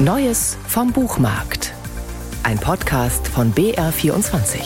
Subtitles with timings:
[0.00, 1.74] Neues vom Buchmarkt.
[2.44, 4.60] Ein Podcast von BR24.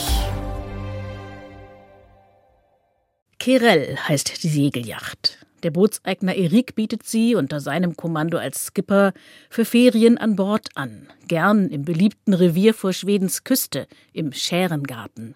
[3.39, 5.43] Kerel heißt die Segelyacht.
[5.63, 9.11] Der Bootseigner Erik bietet sie unter seinem Kommando als Skipper
[9.49, 15.33] für Ferien an Bord an, gern im beliebten Revier vor Schwedens Küste, im Schärengarten.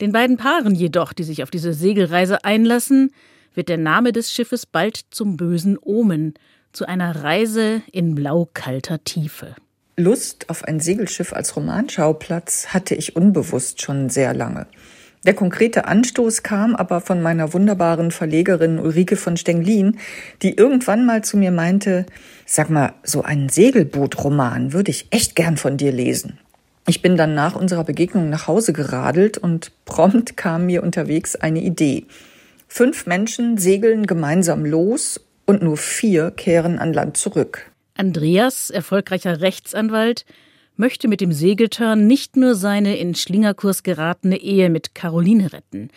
[0.00, 3.12] Den beiden Paaren jedoch, die sich auf diese Segelreise einlassen,
[3.52, 6.32] wird der Name des Schiffes bald zum bösen Omen,
[6.72, 9.54] zu einer Reise in blaukalter Tiefe.
[9.96, 14.66] Lust auf ein Segelschiff als Romanschauplatz hatte ich unbewusst schon sehr lange.
[15.24, 19.98] Der konkrete Anstoß kam aber von meiner wunderbaren Verlegerin Ulrike von Stenglin,
[20.42, 22.06] die irgendwann mal zu mir meinte,
[22.44, 26.38] sag mal, so einen Segelbootroman würde ich echt gern von dir lesen.
[26.88, 31.60] Ich bin dann nach unserer Begegnung nach Hause geradelt und prompt kam mir unterwegs eine
[31.60, 32.06] Idee.
[32.66, 37.70] Fünf Menschen segeln gemeinsam los und nur vier kehren an Land zurück.
[37.94, 40.24] Andreas, erfolgreicher Rechtsanwalt,
[40.76, 45.90] möchte mit dem Segeltörn nicht nur seine in Schlingerkurs geratene Ehe mit Caroline retten.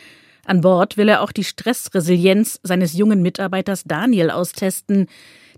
[0.45, 5.07] An Bord will er auch die Stressresilienz seines jungen Mitarbeiters Daniel austesten,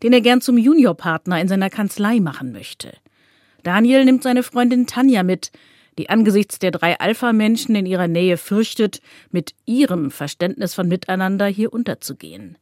[0.03, 2.93] den er gern zum Juniorpartner in seiner Kanzlei machen möchte.
[3.63, 5.51] Daniel nimmt seine Freundin Tanja mit,
[5.97, 9.01] die angesichts der drei Alpha-Menschen in ihrer Nähe fürchtet,
[9.31, 12.57] mit ihrem Verständnis von Miteinander hier unterzugehen.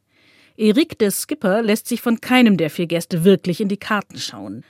[0.58, 4.64] Erik, der Skipper, lässt sich von keinem der vier Gäste wirklich in die Karten schauen.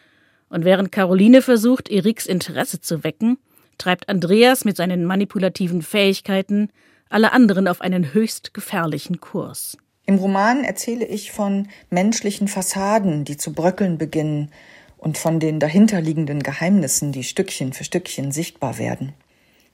[0.50, 3.38] Und während Caroline versucht, Eriks Interesse zu wecken,
[3.78, 6.70] treibt Andreas mit seinen manipulativen Fähigkeiten
[7.10, 9.78] alle anderen auf einen höchst gefährlichen Kurs.
[10.06, 14.52] Im Roman erzähle ich von menschlichen Fassaden, die zu bröckeln beginnen,
[14.98, 19.14] und von den dahinterliegenden Geheimnissen, die Stückchen für Stückchen sichtbar werden.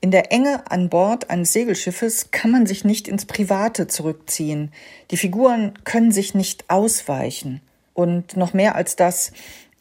[0.02, 4.70] In der Enge an Bord eines Segelschiffes kann man sich nicht ins Private zurückziehen.
[5.10, 7.62] Die Figuren können sich nicht ausweichen.
[7.94, 9.32] Und noch mehr als das,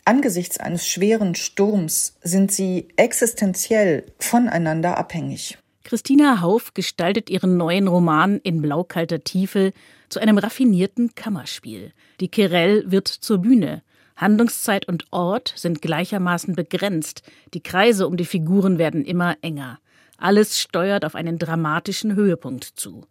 [0.04, 5.58] Angesichts eines schweren Sturms sind sie existenziell voneinander abhängig.
[5.84, 9.74] Christina Hauf gestaltet ihren neuen Roman in blaukalter Tiefe
[10.10, 11.94] zu einem raffinierten Kammerspiel.
[12.20, 13.84] Die Querelle wird zur Bühne.
[14.16, 17.24] Handlungszeit und Ort sind gleichermaßen begrenzt.
[17.54, 19.80] Die Kreise um die Figuren werden immer enger.
[20.22, 23.08] Alles steuert auf einen dramatischen Höhepunkt zu.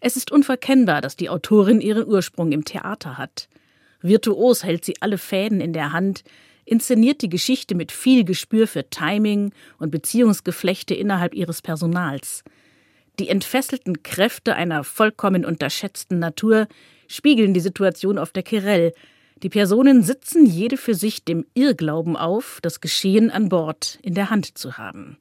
[0.00, 3.48] Es ist unverkennbar, dass die Autorin ihren Ursprung im Theater hat.
[4.00, 6.24] Virtuos hält sie alle Fäden in der Hand,
[6.64, 12.42] inszeniert die Geschichte mit viel Gespür für Timing und Beziehungsgeflechte innerhalb ihres Personals.
[13.20, 16.66] Die entfesselten Kräfte einer vollkommen unterschätzten Natur
[17.06, 18.94] spiegeln die Situation auf der Querelle.
[19.44, 24.30] Die Personen sitzen jede für sich dem Irrglauben auf, das Geschehen an Bord in der
[24.30, 25.18] Hand zu haben.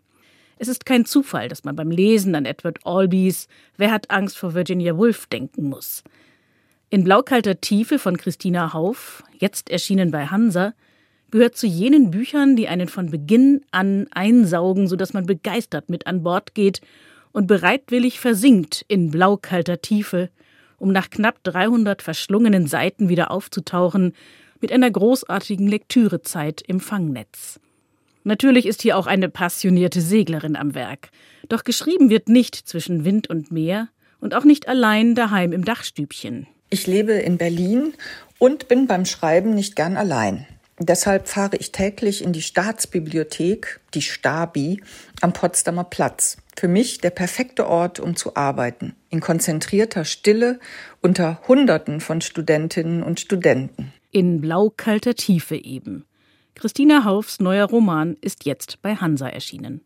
[0.62, 4.54] Es ist kein Zufall, dass man beim Lesen an Edward Albys Wer hat Angst vor
[4.54, 6.04] Virginia Woolf denken muss.
[6.92, 10.76] In Blaukalter Tiefe von Christina Hauf, jetzt erschienen bei Hansa,
[11.32, 16.22] gehört zu jenen Büchern, die einen von Beginn an einsaugen, sodass man begeistert mit an
[16.22, 16.80] Bord geht
[17.32, 20.30] und bereitwillig versinkt in blaukalter Tiefe,
[20.78, 24.14] um nach knapp 300 verschlungenen Seiten wieder aufzutauchen
[24.60, 27.60] mit einer großartigen Lektürezeit im Fangnetz.
[28.24, 31.10] Natürlich ist hier auch eine passionierte Seglerin am Werk,
[31.50, 33.90] doch geschrieben wird nicht zwischen Wind und Meer
[34.20, 36.48] und auch nicht allein daheim im Dachstübchen.
[36.70, 37.94] Ich lebe in Berlin
[38.40, 40.48] und bin beim Schreiben nicht gern allein.
[40.80, 44.82] Deshalb fahre ich täglich in die Staatsbibliothek, die Stabi,
[45.22, 46.38] am Potsdamer Platz.
[46.58, 48.96] Für mich der perfekte Ort, um zu arbeiten.
[49.10, 50.60] In konzentrierter Stille
[51.02, 53.94] unter Hunderten von Studentinnen und Studenten.
[54.12, 56.06] In blaukalter Tiefe eben.
[56.56, 59.82] Christina Haufs neuer Roman ist jetzt bei Hansa erschienen.